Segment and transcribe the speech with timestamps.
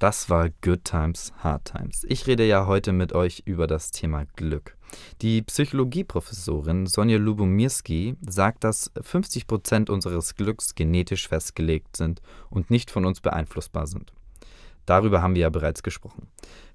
[0.00, 2.06] Das war Good Times, Hard Times.
[2.08, 4.78] Ich rede ja heute mit euch über das Thema Glück.
[5.20, 12.90] Die Psychologieprofessorin Sonja Lubomirski sagt, dass 50 Prozent unseres Glücks genetisch festgelegt sind und nicht
[12.90, 14.14] von uns beeinflussbar sind.
[14.86, 16.28] Darüber haben wir ja bereits gesprochen.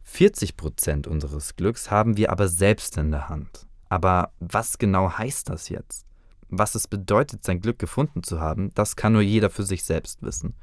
[0.04, 3.66] 40 Prozent unseres Glücks haben wir aber selbst in der Hand.
[3.90, 6.06] Aber was genau heißt das jetzt?
[6.50, 10.22] Was es bedeutet, sein Glück gefunden zu haben, das kann nur jeder für sich selbst
[10.22, 10.54] wissen.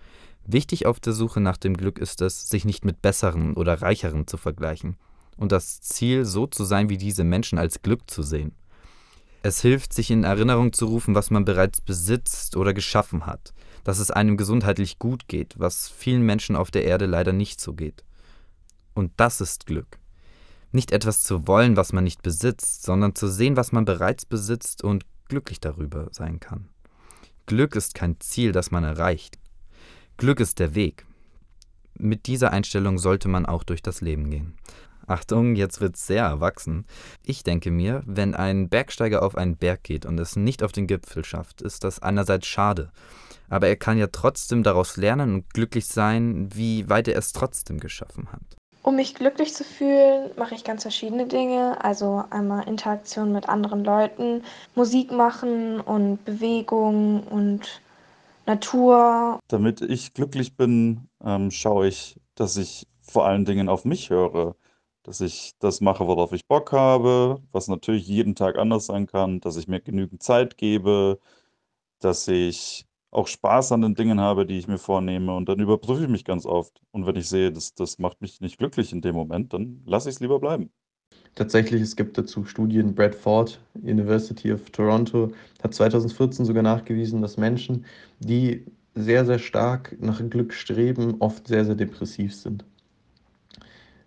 [0.45, 4.27] Wichtig auf der Suche nach dem Glück ist es, sich nicht mit besseren oder reicheren
[4.27, 4.97] zu vergleichen
[5.37, 8.53] und das Ziel, so zu sein wie diese Menschen, als Glück zu sehen.
[9.43, 13.53] Es hilft, sich in Erinnerung zu rufen, was man bereits besitzt oder geschaffen hat,
[13.83, 17.73] dass es einem gesundheitlich gut geht, was vielen Menschen auf der Erde leider nicht so
[17.73, 18.05] geht.
[18.95, 19.99] Und das ist Glück.
[20.71, 24.85] Nicht etwas zu wollen, was man nicht besitzt, sondern zu sehen, was man bereits besitzt
[24.85, 26.69] und glücklich darüber sein kann.
[27.47, 29.39] Glück ist kein Ziel, das man erreicht.
[30.23, 31.05] Glück ist der Weg.
[31.99, 34.55] Mit dieser Einstellung sollte man auch durch das Leben gehen.
[35.09, 36.87] Achtung, jetzt wird's sehr erwachsen.
[37.25, 40.87] Ich denke mir, wenn ein Bergsteiger auf einen Berg geht und es nicht auf den
[40.87, 42.93] Gipfel schafft, ist das einerseits schade.
[43.51, 47.81] Aber er kann ja trotzdem daraus lernen und glücklich sein, wie weit er es trotzdem
[47.81, 48.43] geschaffen hat.
[48.85, 51.85] Um mich glücklich zu fühlen, mache ich ganz verschiedene Dinge.
[51.85, 54.45] Also einmal Interaktion mit anderen Leuten,
[54.77, 57.83] Musik machen und Bewegung und
[58.47, 59.41] Natur.
[59.49, 64.57] Damit ich glücklich bin, ähm, schaue ich, dass ich vor allen Dingen auf mich höre.
[65.05, 69.41] Dass ich das mache, worauf ich Bock habe, was natürlich jeden Tag anders sein kann,
[69.41, 71.19] dass ich mir genügend Zeit gebe,
[72.01, 75.35] dass ich auch Spaß an den Dingen habe, die ich mir vornehme.
[75.37, 76.81] Und dann überprüfe ich mich ganz oft.
[76.93, 80.09] Und wenn ich sehe, das, das macht mich nicht glücklich in dem Moment, dann lasse
[80.09, 80.73] ich es lieber bleiben.
[81.35, 82.95] Tatsächlich, es gibt dazu Studien.
[82.95, 87.87] Bradford University of Toronto hat 2014 sogar nachgewiesen, dass Menschen,
[88.21, 92.65] die sehr, sehr stark nach Glück streben, oft sehr, sehr depressiv sind.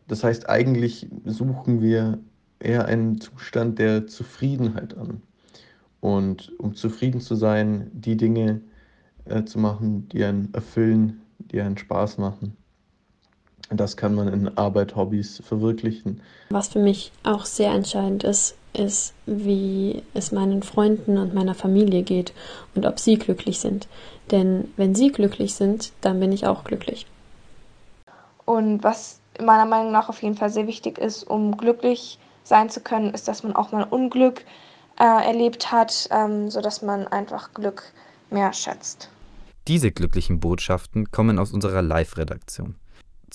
[0.08, 2.20] Das heißt, eigentlich suchen wir
[2.60, 5.22] eher einen Zustand der Zufriedenheit an.
[6.02, 8.62] Und um zufrieden zu sein, die Dinge
[9.26, 12.56] äh, zu machen, die einen erfüllen, die einen Spaß machen.
[13.70, 16.22] Das kann man in Arbeit, Hobbys verwirklichen.
[16.50, 22.04] Was für mich auch sehr entscheidend ist, ist, wie es meinen Freunden und meiner Familie
[22.04, 22.34] geht
[22.76, 23.88] und ob sie glücklich sind.
[24.32, 27.08] Denn wenn sie glücklich sind, dann bin ich auch glücklich.
[28.46, 32.82] Und was meiner Meinung nach auf jeden Fall sehr wichtig ist, um glücklich sein zu
[32.82, 34.46] können, ist, dass man auch mal Unglück
[35.00, 37.84] äh, erlebt hat, ähm, sodass man einfach Glück
[38.30, 39.10] mehr schätzt.
[39.68, 42.76] Diese glücklichen Botschaften kommen aus unserer Live-Redaktion.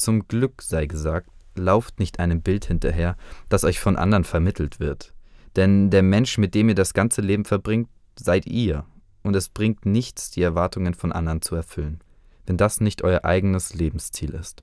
[0.00, 3.18] Zum Glück sei gesagt, lauft nicht einem Bild hinterher,
[3.50, 5.12] das euch von anderen vermittelt wird.
[5.56, 8.86] Denn der Mensch, mit dem ihr das ganze Leben verbringt, seid ihr,
[9.22, 12.00] und es bringt nichts, die Erwartungen von anderen zu erfüllen,
[12.46, 14.62] wenn das nicht euer eigenes Lebensziel ist.